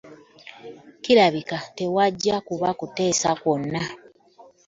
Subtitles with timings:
[1.01, 3.81] Kirabika tewajja kuba kuteesa kwonna.